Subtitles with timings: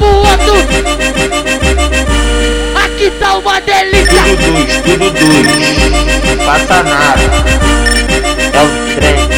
[0.00, 0.54] pro outro.
[2.84, 4.22] Aqui tá uma delícia.
[4.22, 6.46] Tudo dois, tudo dois.
[6.46, 7.22] Passa nada.
[8.52, 9.28] É o trem.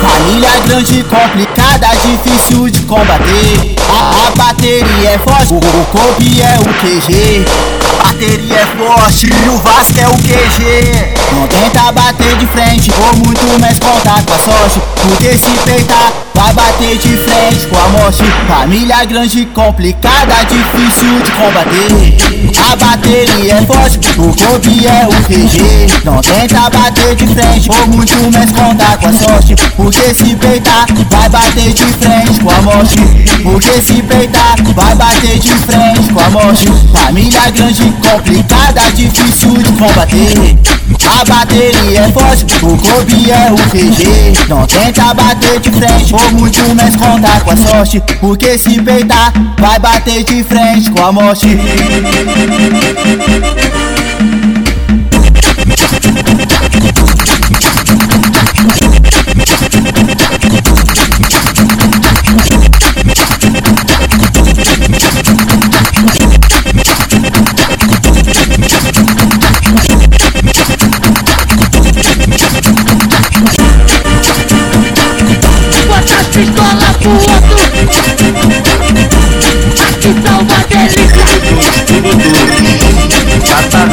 [0.00, 3.76] Família grande, complicada, difícil de combater.
[3.88, 7.81] A, a bateria é forte, o, o Kobe é o QG.
[8.22, 11.12] Bateria é forte e o Vasco é o QG.
[11.32, 14.80] Não tenta bater de frente, ou muito mais contar com a sorte.
[15.02, 18.22] Porque se peitar, vai bater de frente com a morte.
[18.46, 22.62] Família grande, complicada, difícil de combater.
[22.70, 26.04] A bateria é forte, o Kobe é o QG.
[26.04, 29.56] Não tenta bater de frente, ou muito mais contar com a sorte.
[29.74, 33.00] Porque se peitar, vai bater de frente com a morte.
[33.42, 35.91] Porque se peitar, vai bater de frente
[36.32, 40.56] Família grande, complicada, difícil de combater.
[41.04, 44.48] A bateria é forte, o Kobe é o QG.
[44.48, 48.02] Não tenta bater de frente, ou muito mais contar com a sorte.
[48.18, 51.48] Porque se peitar, vai bater de frente com a morte.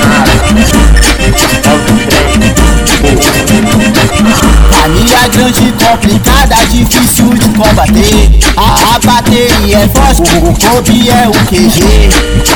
[0.07, 0.31] Nada.
[1.63, 2.29] É o trem.
[4.71, 8.29] Família grande, complicada, difícil de combater.
[9.29, 12.09] Bateria é forte, o, Kobe é o QG.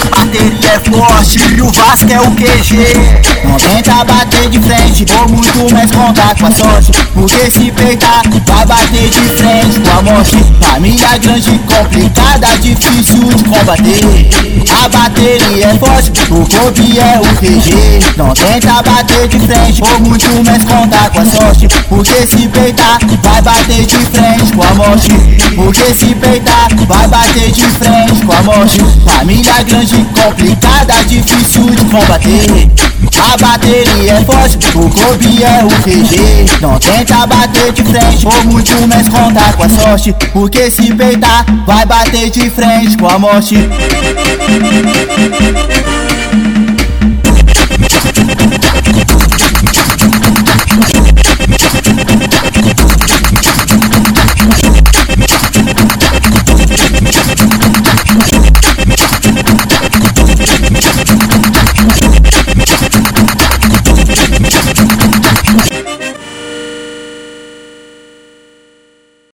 [0.09, 3.47] Bateria é forte e o Vasco é o QG.
[3.47, 6.91] Não tenta bater de frente, ou muito mais contar com a sorte.
[7.13, 10.37] Porque se peitar, vai bater de frente com a morte.
[10.61, 14.29] Família grande, complicada, difícil de combater.
[14.83, 18.17] A bateria é forte, o Kobe é o QG.
[18.17, 21.67] Não tenta bater de frente, ou muito mais contar com a sorte.
[21.87, 25.09] Porque se peitar, vai bater de frente com a morte.
[25.55, 28.79] Porque se peitar, vai bater de frente com a morte.
[29.05, 32.69] Família grande, complicada, difícil de combater.
[33.33, 36.61] A bateria é forte, o Kobe é o QG.
[36.61, 40.15] Não tenta bater de frente, ou muito mais contar com a sorte.
[40.31, 43.55] Porque se peitar, vai bater de frente com a morte.